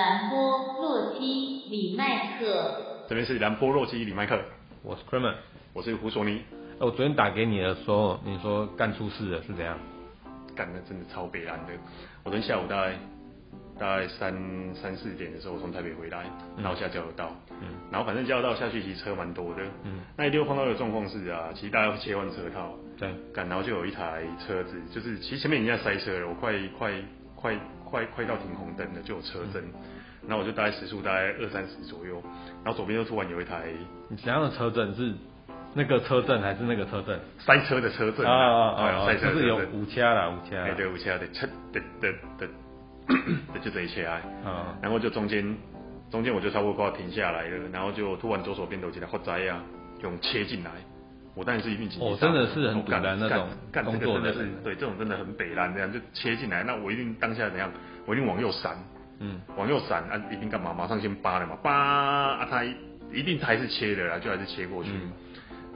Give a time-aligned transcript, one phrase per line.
[0.00, 4.40] 兰波洛基李麦克，这边是兰波洛基李麦克，
[4.82, 5.34] 我是 Kramer，
[5.74, 6.40] 我是胡索尼。
[6.78, 9.76] 我昨天打给你的时候，你说干出事了，是怎样？
[10.56, 11.72] 干的真的超北烂的。
[12.24, 12.94] 我昨天下午大概
[13.78, 14.32] 大概三
[14.74, 16.24] 三四点的时候，我从台北回来，
[16.56, 17.30] 然后下交流道，
[17.60, 26.90] 嗯，然后反正交流道下去其实车蛮多的，嗯，那一溜碰到的状况是啊，其实大家会切换车道，对，干，然后就有一台车子，就是其实前面已经在塞车了，我快快
[27.36, 29.62] 快快快快到停红灯了，就有车灯，
[30.28, 32.22] 然后我就大概时速大概二三十左右，
[32.64, 33.64] 然后左边又突然有一台，
[34.08, 35.12] 你怎样的车震是？
[35.72, 37.16] 那个车震还是那个车震？
[37.38, 39.06] 塞车的车震啊啊啊！
[39.06, 40.60] 塞车就是有五掐啦，五掐。
[40.64, 42.48] 哎，对，五掐的车的的的
[43.06, 44.04] 的就这一切。
[44.04, 44.20] 啊。
[44.82, 45.56] 然后就中间
[46.10, 49.62] 中间我就差不多快要停下来了，然后就突然左手边都起来发灾啊，
[50.02, 50.72] 用切进来。
[51.40, 52.04] 我当然是一并紧急。
[52.04, 57.72] 哦，真的是很干的那种动作，真的是对这种真的很北烂这样就切进来，那我一定当下怎样？
[58.04, 58.76] 我一定往右闪。
[59.20, 59.40] 嗯。
[59.56, 60.20] 往右闪啊！
[60.30, 60.74] 一定干嘛？
[60.74, 62.46] 马上先扒了嘛，扒啊！
[62.50, 62.62] 他
[63.10, 64.90] 一定还是切的啦，就还是切过去。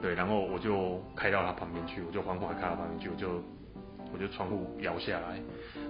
[0.03, 3.43] 对，然后我就开到他旁边去，我就缓缓开到旁边去，我就
[4.13, 5.39] 我就窗户摇下来，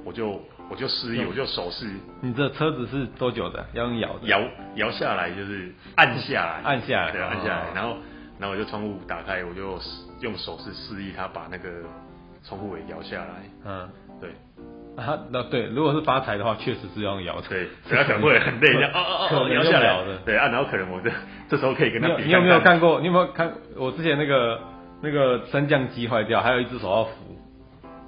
[0.06, 1.90] 我就我就示意，我就手势。
[2.22, 3.66] 你这车子是多久的？
[3.74, 4.16] 要用摇？
[4.24, 4.42] 摇
[4.76, 7.66] 摇下来就是按下来，按下来，对，按下来。
[7.74, 7.98] 然后
[8.40, 9.80] 然后我就窗户打开，我就
[10.22, 11.70] 用手势示意他把那个
[12.44, 13.34] 窗户给摇下来。
[13.66, 14.30] 嗯，对。
[14.98, 17.48] 啊，那对，如果是发财的话，确实是要用摇的。
[17.50, 20.18] 对，所以他可能会很累，哦哦哦，摇下来的。
[20.26, 21.12] 对啊，然后可能我这
[21.50, 22.24] 这时候可以跟他比。
[22.24, 23.00] 你有没有看过？
[23.02, 24.60] 你有没有看我之前那个
[25.02, 27.12] 那个升降机坏掉，还有一只手要扶。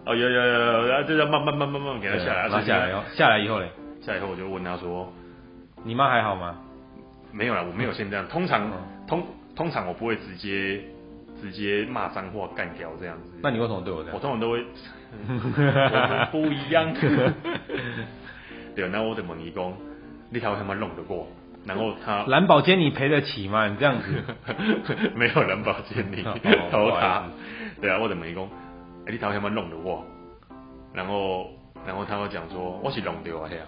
[0.05, 2.47] 哦，有有有，然后就要慢慢慢慢慢慢给他下来。
[2.47, 3.69] 拉下来哦，下来以后嘞？
[4.01, 5.11] 下来以后我就问他说
[5.83, 6.55] ：“你妈还好吗？”
[7.33, 8.25] 没有啦，我没有先这样。
[8.29, 8.71] 通常
[9.05, 9.21] 通
[9.57, 10.79] 通常我不会直接
[11.41, 13.31] 直接骂脏话干掉这样子。
[13.41, 14.15] 那你为什么对我这样？
[14.15, 14.63] 我通常都会。
[15.19, 16.93] 我不一样。
[18.75, 19.73] 对，然后我的问伊讲，
[20.29, 21.27] 你头他妈弄得过？
[21.65, 23.67] 然后他蓝宝坚你赔得起吗？
[23.67, 24.23] 你这样子，
[25.15, 26.21] 没有蓝宝坚你
[26.71, 27.23] 投他。
[27.81, 28.47] 对啊，我的问伊讲，
[29.07, 30.05] 你头他妈弄得过？
[30.93, 31.47] 然后，
[31.85, 33.65] 然后他会讲说，我是弄掉啊，嘿啊。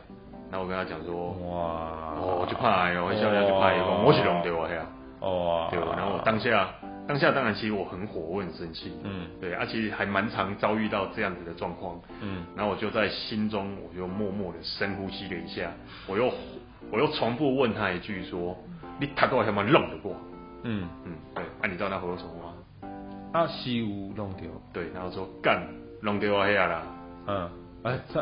[0.51, 4.85] 然后我跟他讲说，哇，哦，我就怕哟，我笑笑就怕伊讲，我是弄掉啊，嘿啊。
[5.19, 6.69] 哦，对，然后我当下。
[7.07, 8.93] 当下当然，其实我很火，我很生气。
[9.03, 11.99] 嗯，对，啊，其实还蛮常遭遇到这样子的状况。
[12.21, 15.71] 嗯，然后我就在心中，我就默默的深呼吸了一下，
[16.05, 16.31] 我又
[16.91, 18.55] 我又重复问他一句说
[19.01, 20.15] ：“你他多少他妈弄得过？”
[20.61, 22.53] 嗯嗯，对，啊，你知道他回我什么吗？
[23.33, 24.45] 啊，西屋弄掉。
[24.71, 25.67] 对，然后说干
[26.03, 26.83] 弄掉啊，黑啦。
[27.25, 27.49] 嗯，
[27.85, 28.21] 哎，他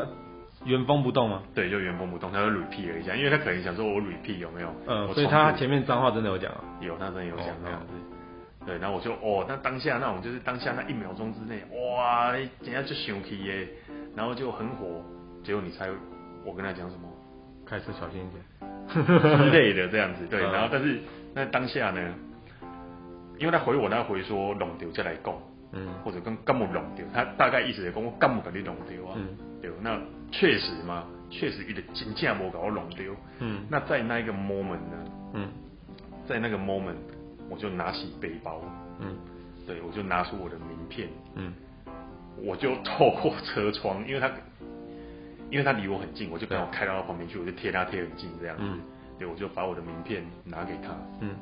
[0.64, 1.42] 原封不动吗？
[1.54, 4.74] 对，就原封不动，他就 repeat 了一下，因为他可能想说我 repeat 有没有？
[4.86, 6.64] 嗯，所以他前面脏话真的有讲啊？
[6.80, 7.92] 有，他真的有讲那样子。
[8.66, 11.62] 对，然后我就哦，那当下那种就是当下那一秒钟之内，
[11.96, 13.66] 哇，人家就想起耶，
[14.14, 15.02] 然后就很火。
[15.42, 15.88] 结果你猜
[16.44, 17.08] 我跟他讲什么？
[17.64, 20.26] 开车小心一点之类的这样子。
[20.26, 20.98] 对，然后但是
[21.34, 22.00] 那当下呢，
[23.38, 25.34] 因为他回我，他回说弄掉再来讲，
[25.72, 29.98] 嗯，或者跟干木弄掉，他大概意思是讲我干木给你弄掉啊，嗯，对，那
[30.30, 35.48] 确实嘛，确实一个真正没搞我弄丢，嗯，那在那一个 moment 呢，嗯，
[36.26, 36.96] 在那个 moment。
[37.50, 38.60] 我就拿起背包，
[39.00, 39.16] 嗯，
[39.66, 41.50] 对，我就拿出我的名片，嗯，
[42.36, 44.30] 我就透过车窗，因为他，
[45.50, 48.80] 因为他离我很近，我就刚好开到他旁边去，我就贴他贴很近这样子，嗯，
[49.18, 50.90] 对，我就把我的名片拿给他，
[51.20, 51.34] 嗯，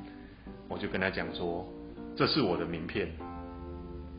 [0.68, 1.68] 我就跟他讲说，
[2.14, 3.08] 这是我的名片，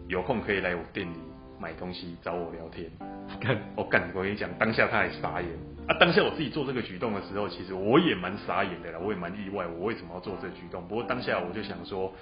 [0.09, 1.15] 有空可以来我店里
[1.59, 2.89] 买东西找我聊天，
[3.41, 5.49] 干，我干，我跟你讲，当下他还傻眼。
[5.87, 10.85] 啊，当下我自己做这个举动的时候，其实我也蛮傻眼的啦，我也蛮意外，我为什么要做这个举动？
[10.87, 12.13] 不过当下我就想说，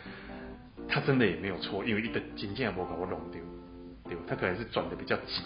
[0.87, 3.41] 他真的也没有错，因为一个金件不把我弄丢，
[4.07, 5.41] 对，他可能是转的比较急，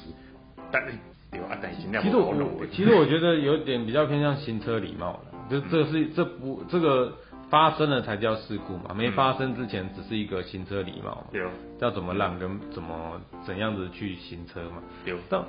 [0.70, 0.98] 但是
[1.32, 2.66] 对啊，但金件不把我。
[2.74, 7.16] 其实我觉得有点比较偏向行车礼貌了，就这是这不这个
[7.50, 11.44] 发生了才叫事故嘛，没发生之前只是一个行车礼貌嘛，对，
[11.80, 15.44] 要怎么让跟怎么怎样子去行车嘛，对，但。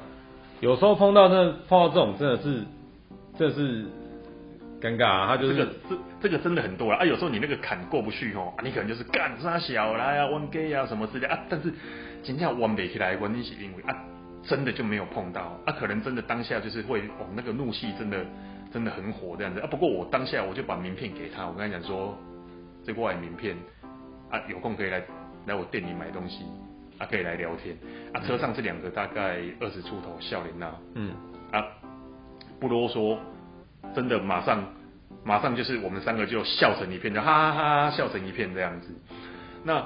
[0.60, 2.62] 有时候碰到那碰到这种真的是，
[3.38, 3.86] 这是
[4.78, 5.26] 尴尬啊！
[5.28, 6.98] 他就是这个这这个真的很多啊！
[7.00, 11.72] 啊，有时候你那个坎过不去哦，啊，你可能就是干啥小来啊，弯 gay 啊什么之类啊，但是
[12.22, 13.96] 今天弯不起来，关键是因为啊，
[14.42, 18.25] 真的就没有碰到啊，可能真的当下就是会哦，那个怒气真的
[18.72, 19.66] 真的很火这样子啊。
[19.66, 22.16] 不过我当下我就把名片给他，我跟他讲说，
[22.84, 23.56] 这过来名片
[24.31, 25.02] 啊，有空可以来
[25.46, 26.44] 来我店里买东西。
[26.98, 27.75] 啊，可以来聊天。
[28.12, 30.75] 啊，车上这两个大概二十出头，笑脸呐。
[30.94, 31.14] 嗯。
[31.50, 31.64] 啊，
[32.60, 33.16] 不啰嗦，
[33.94, 34.62] 真的马上，
[35.25, 38.88] 马上就是我们三个就笑成一片，就哈哈哈哈笑成一片这样子。
[39.64, 39.82] 那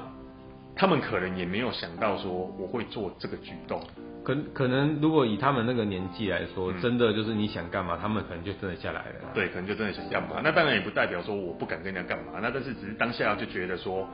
[0.74, 3.80] 他们可能也没有想到说我会做这个举动。
[4.24, 9.30] 可可能如果以他们那个年纪来说，嗯、真的就是你想干嘛，他们可能就真的下来了。
[9.34, 10.40] 对，可能就真的想干嘛。
[10.42, 14.08] 那当然也不代表说我不敢跟人家干嘛，那但是只是当下就觉得说，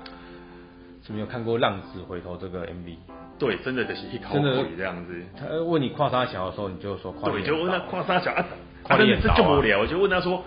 [1.06, 2.96] 是没有看过《浪子回头》这个 MV？
[3.38, 5.22] 对，真的就是一头鬼这样子。
[5.38, 7.30] 他问你跨沙小的时候，你就说跨。
[7.30, 8.44] 对，就问他跨沙小啊，
[8.82, 10.44] 跨脸这就无聊，我就问他说，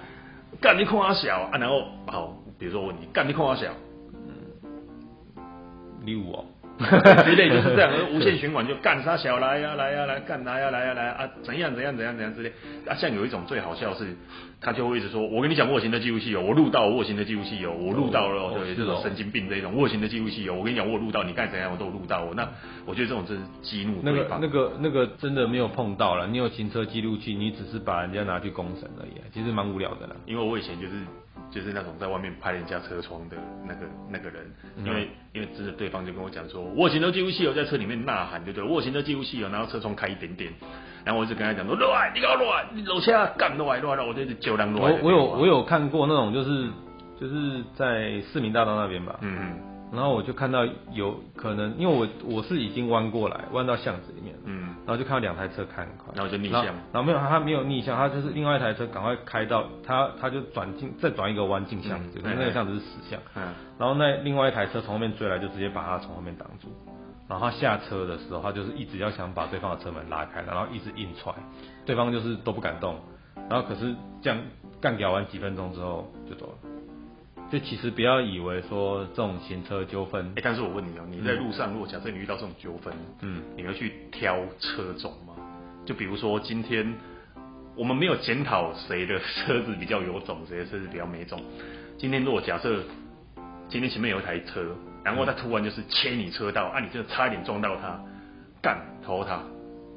[0.59, 3.71] 干你跨小啊，然后好，比如说问你干你跨小，
[4.13, 5.41] 嗯，
[6.05, 6.45] 礼物哦。
[7.23, 12.51] 之类就是这样， 无限循环就干啥小来呀来呀来干来呀来呀来啊怎样怎样怎样怎样之类
[12.87, 14.15] 啊，像有一种最好笑是，
[14.59, 22.49] 他就会一直说，我跟你讲卧行的记录器有，我录到卧行的记录器有，我录到了，对这种神经病这种卧行的记录器有，我跟你讲我录到你干怎样我都录到我，那
[22.85, 24.01] 我觉得这种真是激怒。
[24.03, 30.15] 那个那个那个真的没有碰到了，你有行车记录器，你只是把人家拿去公审而已，其实蛮无聊的啦。
[30.25, 30.93] 因为我以前就是。
[31.51, 33.37] 就是那种在外面拍人家车窗的
[33.67, 38.67] 那个那个人，因为因为真的对方就跟我讲说，我行车记录器有在车里面呐喊，对不对？
[38.67, 40.51] 我行车记录器有，然后车窗开一点点，
[41.03, 44.91] 然后我一直跟他讲说，乱，你搞乱，你楼下干乱乱了，我就是叫人乱。
[44.93, 46.69] 我我有我有看过那种，就是
[47.19, 49.72] 就是在市民大道那边吧，嗯嗯。
[49.93, 66.69] 然后我就看到有可能，因为我我是已经弯过来，弯到巷子里面，嗯，然后就看到两台车开很快，然后就逆向，然后没有他没有逆向，他就是另外一台车赶快开到他他就转进再转一个弯进巷子，嗯、那个巷子是死巷，嗯，然后那另外一台车从后面追来，就直接把他从后面挡住，
[67.27, 71.31] 然后他下车的时候，他就是一直要想把对方的车门拉开，然后一直硬踹，
[71.85, 72.95] 对方就是都不敢动，
[73.47, 73.93] 然后可是
[74.23, 74.39] 这样
[74.81, 76.72] 干掉完几分钟之后就走了。
[77.53, 82.91] 就其实不要以为说这种行车纠纷，哎，但是我问你哦，你在路上，如果假设你遇到这种纠纷，
[83.21, 85.35] 嗯，你会去挑车种吗？
[85.85, 86.95] 就比如说今天
[87.75, 91.39] 我们没有检讨谁的车子比较有种，谁的车子比较没种。
[91.95, 92.81] 今天如果假设
[93.69, 98.03] 今天前面有一台车，然后他突然就是切你车道，啊，你就差一点撞到他，
[98.63, 99.43] 干投他，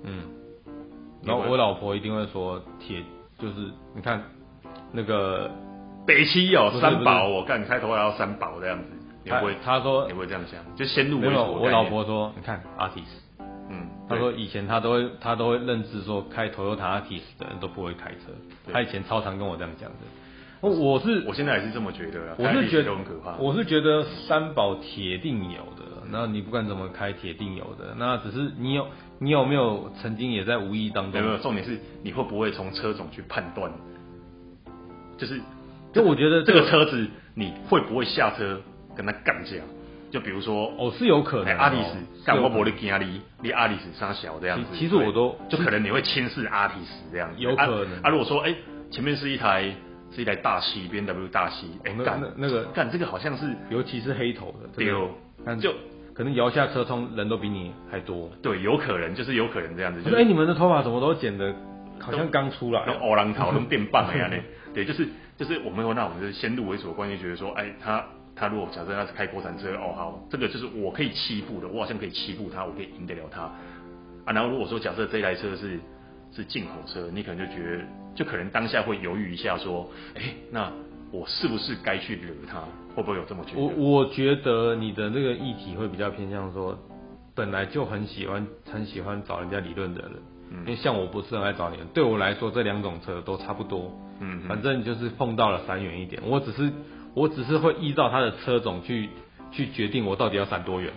[0.04, 0.24] 嗯，
[1.24, 3.02] 然后我老婆一定会说铁，
[3.38, 3.54] 就是
[3.94, 4.22] 你看
[4.92, 5.50] 那个。
[6.06, 8.84] 北七有三宝，我看你开头还要三宝这样子，
[9.24, 13.02] 你会他说你会这样想，就先入为我老婆说，你看，Artis，
[13.68, 18.32] 嗯，他说以前他都会他都会认知说开 Toyota Altis 的人都不会开车，
[18.72, 19.96] 他以前超常跟我这样讲的。
[20.62, 23.36] 我是我现在也是这么觉得，我是觉得很可怕。
[23.36, 28.86] 我是觉得三宝铁定有的，那你不管怎么开铁定有的，那只是你有
[29.18, 31.20] 你有没有曾经也在无意当中？
[31.20, 33.70] 没有，重点是你会不会从车种去判断，
[35.18, 35.40] 就是。
[35.96, 38.60] 就我觉得 这个车子你会不会下车
[38.96, 39.56] 跟他干架？
[40.08, 41.58] 就比如说哦，是有可能。
[41.58, 44.66] 阿里斯干我伯的家里，你阿里斯杀小这样子。
[44.72, 47.34] 其实我都就可能你会轻视阿里斯这样子。
[47.38, 48.02] 有可能。
[48.02, 48.54] 啊，如果说哎，
[48.90, 49.74] 前面是一台
[50.14, 54.68] 是一台大 C B W 大 C，哎干那个干这个好像是，尤其是黑头的。
[54.76, 55.10] 对哦。
[55.60, 55.74] 就
[56.14, 58.30] 可能摇下车窗人都比你还多。
[58.42, 60.02] 对，有可能就是有可能这样子。
[60.08, 61.52] 就哎，你们的头发怎么都剪的，
[61.98, 62.84] 好像刚出来。
[62.86, 64.36] 那欧郎头都变棒了呀呢？
[64.76, 65.08] 对，就是。
[65.38, 68.02] 就是我们说，那我们就是先入为主的观念，觉得说，哎，他
[68.34, 74.32] 他如果假设他是开国产车，哦好，这个就是我可以欺负的，我好像可以欺负他，我可以赢得了他啊。
[74.32, 75.78] 然后如果说假设这台车是
[76.32, 77.84] 是进口车，你可能就觉得，
[78.14, 80.72] 就可能当下会犹豫一下，说，哎，那
[81.12, 82.62] 我是不是该去惹他？
[82.94, 83.60] 会不会有这么觉得？
[83.60, 86.78] 我我觉得你的这个议题会比较偏向说，
[87.34, 90.12] 本来就很喜欢很喜欢找人家理论的人，
[90.52, 93.92] 嗯，因为像我不是很爱找你们，对我来说这两种车都差不多。
[94.20, 96.72] 嗯，反正就是碰到了闪远一点，我只是
[97.14, 99.08] 我只是会依照他的车种去
[99.50, 100.92] 去决定我到底要闪多远。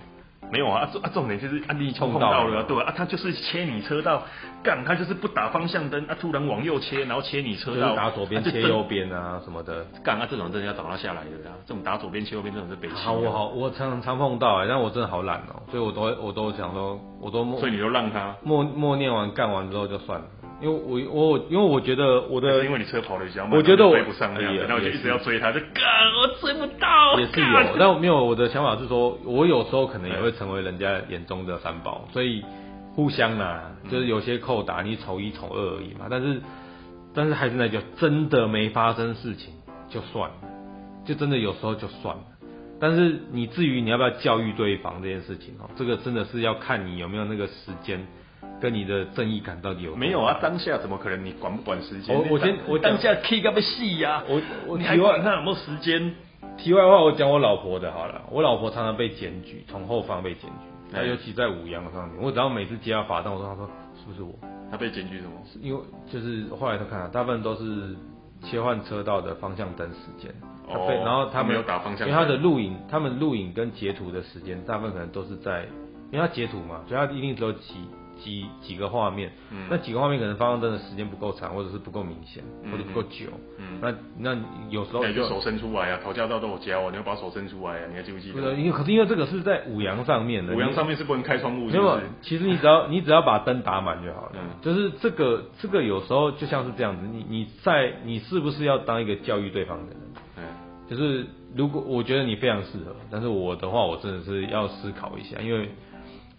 [0.52, 4.24] 没有啊，啊重点就是啊你碰到了，对啊，他就是切你车道，
[4.64, 12.90] 干他就是不打方向灯啊，突然往右切，然后切你车道，打左边切右边啊什么的，干啊这种真的要找他下来的啊，这种打左边切右边这种是北。
[12.90, 20.26] 好，我好我常常碰到哎，但我真的好懒哦，所以我都我都想说，我都默，所以你就让他默默念完干完之后就算了。
[20.62, 25.84] 因为我我因为我觉得我的，因为你车跑的比较慢，我觉得我追不上那样，然后我就一直要追他，就干
[26.20, 27.18] 我追不到。
[27.18, 32.44] 也是有，但我没有我的想法是说，我有时候可能也会成为人家眼中的三宝，所以
[32.94, 36.08] 互相啊，就是有些扣打你丑一丑二而已嘛。
[36.10, 36.42] 但是
[37.13, 39.54] 但是还是那句，真的没发生事情
[39.89, 40.36] 就算了，
[41.06, 42.24] 就真的有时候就算了。
[42.82, 48.06] 但是你至于你要不要教育对方这件事情哦，这个真的是要看你有没有那个时间。
[48.60, 50.38] 跟你的正义感到底有没有啊？
[50.42, 51.24] 当下怎么可能？
[51.24, 52.16] 你管不管时间？
[52.16, 54.24] 我我先我当下 K 个不细呀！
[54.28, 56.13] 我我你还管他有没有时间？
[56.58, 58.22] 题外话，我讲我老婆的好了。
[58.32, 60.94] 我老婆常常被检举，从后方被检举。
[60.94, 64.34] 她尤其在五羊上面，我只要每次接到罚单，我说她说是不是我？
[64.70, 65.32] 她被检举什么？
[65.62, 67.96] 因为就是后来她看了，大部分都是
[68.44, 70.32] 切换车道的方向灯时间。
[70.68, 70.92] 哦。
[71.04, 75.66] 然后他没有打方向灯，因为他的录影，他们录影跟截图的时间，大部分可能都是在，
[76.12, 77.75] 因为他截图嘛，所以他一定只有几。
[78.24, 83.28] 几几个画面，嗯、那几个画面可能方向灯的时间不够长，或者是不够明显，嗯、或者不够久。
[83.58, 84.38] 嗯，那那
[84.70, 88.54] 有时候你就手伸出来啊，考驾照都有教啊，你要把手伸出来啊，你还记不记得？
[88.54, 94.32] 因为可是因为这个是在五羊上面的，五羊上面是不能开窗户，没有，其实你只要 你只要把灯打满就好了。
[94.36, 100.02] 嗯，就是这个这个有时候就像是这样子，你你在你是不是要当一个教育对方的人？
[100.38, 100.44] 嗯，
[100.90, 105.70] 就是如果我觉得你非常适合，但是我的话我真的是要思考一下，因为。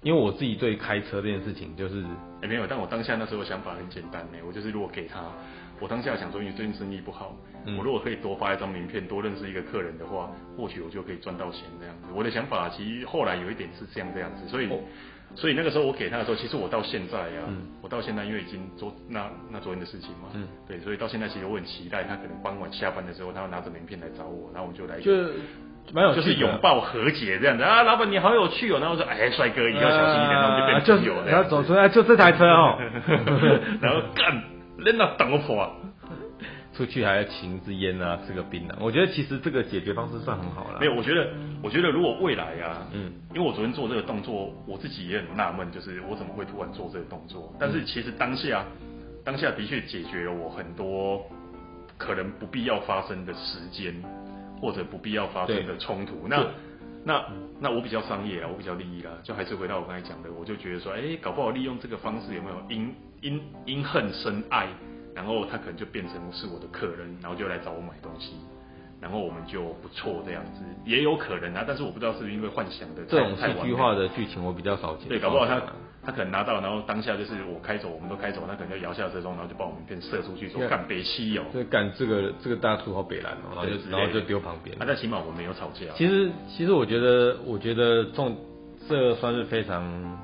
[0.02, 5.20] 因为我自己对开车这件事情就是，哎、欸、没有，但我当下那时候想法很简单呢，我就是如果给他，
[5.78, 12.08] 我当下想说，因为最近生意不好，嗯、我如果可以多发一张名片，多认识一个客人的话，或许我就可以赚到钱这样子。
[12.14, 14.78] 我的想法其实后来有一点是这样这样子，所以，哦、
[15.34, 25.12] 所以那个时候我给他的时候，其实我到现在呀、啊，嗯、我到现在因为已经昨那那昨天的事情嘛，嗯，对，所以到现在其实我很期待他可能傍晚下班的时候，他要拿着名片来找我，然后我们就来就。
[25.92, 31.30] 蛮有就是拥抱和解这样子啊，老板你好有趣哦，然后说哎帅哥，一定要小心一点，然后就变朋友了。
[31.30, 32.78] 然后走出来就这台车哦，
[33.82, 34.42] 然后干，
[34.78, 35.74] 人那等我跑，
[36.72, 38.72] 出去还要请一支烟啊，吃个槟榔。
[38.78, 40.78] 我觉得其实这个解决方式算很好了。
[40.80, 41.28] 没有，我觉得
[41.62, 47.52] 我觉得如果未来啊，嗯，因为我昨天做这个动作，我自己也很纳闷，就是我怎么会突然做这个动作？
[47.58, 48.64] 但是其实当下
[49.24, 51.20] 当下的确解决了我很多
[51.98, 53.92] 可能不必要发生的时间。
[54.60, 56.46] 或者不必要发生的冲突，那
[57.02, 57.24] 那
[57.58, 64.68] 那我比较商业啊，我比较利益啦，就还是回到我刚才讲的，我就觉得说，哎，搞不好利用这个方式有没有因因因恨生爱，
[65.14, 68.34] 然后他可能就变成是我的客人，然后就来找我买东西，
[69.00, 75.60] 然后我们就不错这样子，也有可能啊，但是我不知道是不是因为幻想的这种戏剧化的剧情我比较少见，对，搞不好他。
[76.02, 84.74] 他可能拿到，然后当下就是我开走，我们都开走，他可能就摇下车窗，然后就把我们片射出去，说干北西哦，对干这个这个大叔好北蓝哦，然后就然后就丢旁边。
[84.76, 85.92] 啊，但起码我们没有吵架。
[85.94, 88.32] 其实其实我觉得我觉得这
[88.88, 90.18] 这算是非常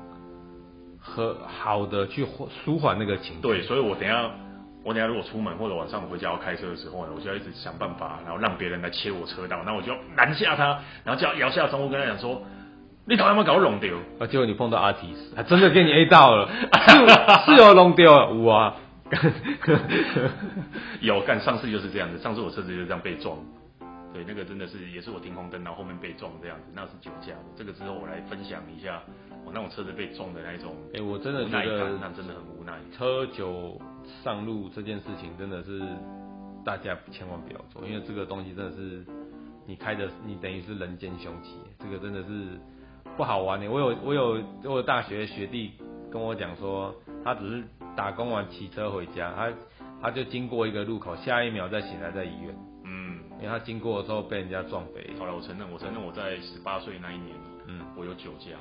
[0.99, 2.25] 和好的去
[2.65, 3.41] 舒缓那个情绪。
[3.43, 4.31] 对，所以我等下
[4.83, 12.41] 我等下如果出门或者晚上回家要开车的时候呢，我就要一直想办法，然后让别人来切我车道，那我就要拦下他，然后就要摇下窗户跟他讲说。
[13.09, 13.95] 你头有没有搞我弄掉？
[14.19, 16.49] 啊，结果你碰到阿提斯，还真的给你 A 到了，
[17.45, 18.75] 是是有弄掉了，有啊，
[20.99, 23.37] 有干上次就是这样子，上次我车子就是这样被撞，
[24.13, 27.45] 对，那个真的是也是我停红灯，然后后面被撞这样子，那是酒驾的。
[27.55, 29.01] 这个之后我来分享一下
[29.45, 32.73] 我那种车子被撞的那一种，哎、欸，我真的觉得那真的很无奈。
[32.91, 33.79] 车酒
[34.21, 35.81] 上路这件事情真的是
[36.65, 39.05] 大家千万不要做，因为这个东西真的是
[39.65, 42.59] 你开的，你等于是人间凶器，这个真的是。
[43.17, 45.71] 不好玩的，我有我有我有大学学弟
[46.11, 46.93] 跟我讲说，
[47.25, 47.63] 他只是
[47.95, 49.51] 打工完骑车回家，他
[49.99, 52.55] 他就经过一个路口，下一秒再醒来在医院。
[52.85, 55.03] 嗯，因为他经过的时候被人家撞飞。
[55.17, 58.51] 好了，我承认，我承认我在十八岁那一年，嗯，我有酒驾，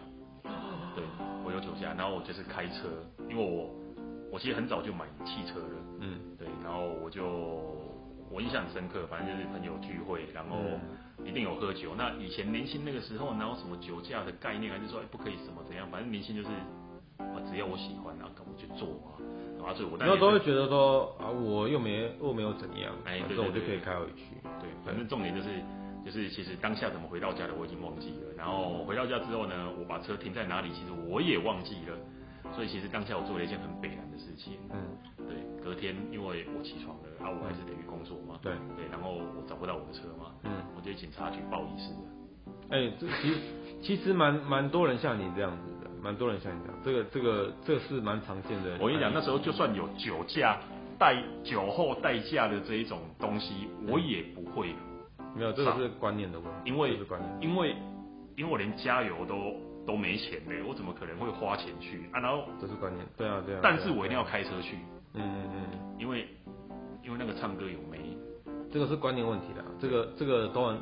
[0.95, 1.05] 对，
[1.45, 2.89] 我有酒驾，然后我就是开车，
[3.29, 3.69] 因为我
[4.33, 7.86] 我其实很早就买汽车了，嗯，对，然后我就
[8.37, 10.61] 我印象很深刻，反正就是朋友聚会，然后。
[10.61, 10.81] 嗯
[11.25, 11.95] 一定有喝酒。
[11.97, 14.71] 那以前年轻那个时候，哪有什么酒驾的概念？
[14.71, 15.89] 还是说，哎，不可以什么怎样？
[15.91, 16.49] 反正年轻就是，
[17.19, 19.17] 啊，只要我喜欢，然后我就做啊。
[19.59, 24.37] 然后所以我那时候都会觉得说，啊，我又没又没有怎样，哎，反正我就可以开回去。
[24.61, 25.49] 对，反正重点就是，
[26.05, 28.37] 就是其实当下怎么回到家的，我已经忘记了。
[28.37, 31.97] 然后回到家之后呢，我把车停在哪里，其实我也忘记了。
[32.55, 34.61] 所以其实当下我做了一件很悲惨的事情。
[34.71, 34.79] 嗯，
[35.27, 35.35] 对，
[35.67, 38.39] 隔天因为我起床了，啊，我还是得去工作嘛。
[38.41, 40.31] 对对，然后我找不到我的车嘛。
[40.45, 42.07] 嗯，我就去警察局报遗失了。
[42.71, 43.41] 哎、欸，这其实
[43.83, 46.81] 其实蛮蛮多人像你这样子的，蛮多人像你这样。
[46.85, 48.79] 这个这个这个是蛮常见的。
[48.79, 50.57] 我跟你讲，那时候就算有酒驾
[50.97, 54.73] 代酒后代驾的这一种东西，我也不会。
[55.35, 56.71] 没有，这个是观念的问题。
[56.71, 56.97] 因为
[57.41, 57.75] 因为
[58.37, 59.57] 因为我连加油都。
[59.87, 62.19] 都没钱嘞，我怎么可能会花钱去啊？
[62.19, 63.61] 然后这是观念，对啊对啊。
[63.63, 64.79] 但是我一定要开车去，
[65.17, 66.29] 嗯嗯嗯，因为
[67.03, 68.17] 因为那个唱歌有没，
[68.71, 70.79] 这个是观念问题的，这个这个当然，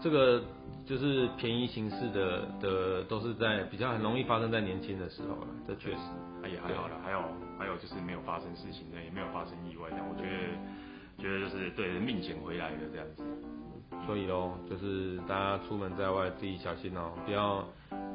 [0.00, 0.42] 这个
[0.86, 5.98] 就是便宜形式的的都是在比较很容易发生在年轻的时候了，这确实。
[6.40, 7.18] 哎也还好了，还有
[7.58, 13.24] 还有就是没有发生事情的，也没有发生意外，但我觉得觉得就是对命捡回来的这样子。
[14.06, 17.64] 所以喽，就是大家出门在外自己小心哦，不要。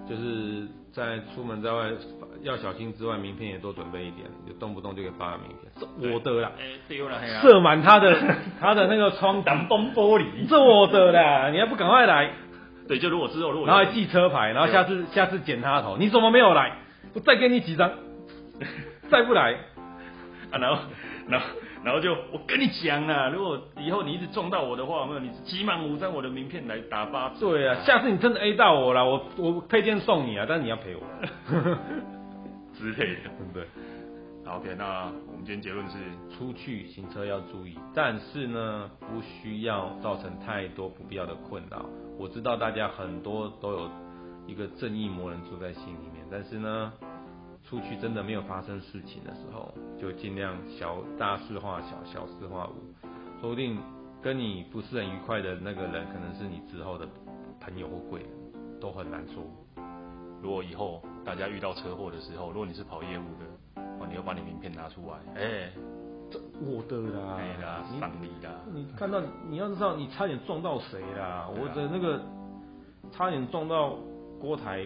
[0.09, 1.89] 就是在出门在外
[2.41, 6.51] 要小心之外，名片也多准备一点，就动不动就给发个名片，这我的啦，
[7.41, 8.15] 射满他的
[8.59, 12.31] 他的那个窗挡风玻璃，这我的啦，你还不赶快来？
[12.87, 16.77] 对，就如果之后如果然后还记车牌，然后下次下次剪他的头，你怎么没有来？
[17.13, 17.91] 我再给你几张，
[19.09, 19.53] 再不来
[20.51, 20.81] 啊，然后
[21.29, 21.45] 然后
[21.83, 25.19] 然后就我跟你讲啊，如果以后你一直撞到我的话，有没有？
[25.19, 27.39] 你急忙五张我的名片来打八折。
[27.41, 31.01] 对啊，下次你真的 A 到我了，我我配件送你啊，但是你要赔我。
[32.73, 33.67] 之类的，对不对？
[34.45, 35.97] 好，OK，那我们今天结论是：
[36.35, 41.85] 出去行车要注意，但是呢，不需要造成太多不必要的困扰。
[42.17, 43.89] 我知道大家很多都有
[44.47, 46.91] 一个正义魔人住在心里面，但是呢。
[47.63, 53.07] 出去真的没有发生事情的时候，就尽量小大事化小，小事化无。
[53.39, 53.79] 说不定
[54.21, 57.07] 跟你不是很愉快的那个人，可能是你之后的
[57.59, 58.29] 朋友或贵人，
[58.79, 59.43] 都很难说。
[60.41, 65.73] 如果以后大家遇到车祸的时候，如果你是跑业务的，哦，你要把你名片拿出来，哎、欸，
[66.29, 68.51] 这我的啦，哎啦，赏你啦。
[68.73, 71.49] 你看到你要知道，你差点撞到谁啦？
[71.49, 72.21] 我的那个
[73.09, 73.95] 差点撞到
[74.39, 74.85] 郭台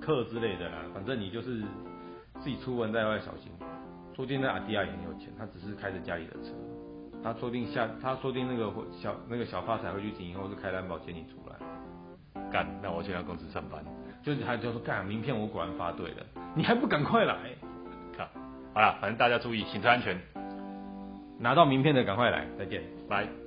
[0.00, 1.62] 客之类的啦，反正你就是。
[2.42, 3.52] 自己出门在外小心，
[4.14, 6.50] 说不定那阿迪亚也很有钱，他只是开着家里的车，
[7.22, 13.84] 他说不定下，他说不定那个小那个小发财会去停，或是开担保接你出来，干，那我去他公司上班，
[14.22, 17.36] 就是他就说干，名片我果然发对了，你还不赶快来，
[18.18, 18.28] 好，
[18.74, 20.20] 好了，反正大家注意行车安全，
[21.38, 23.41] 拿到名片的赶快来，再见，拜。